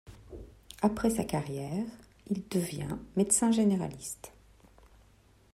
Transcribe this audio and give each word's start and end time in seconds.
Après 0.81 1.11
sa 1.11 1.23
carrière, 1.23 1.85
il 2.31 2.41
devient 2.49 2.89
médecin 3.15 3.51
généraliste. 3.51 4.33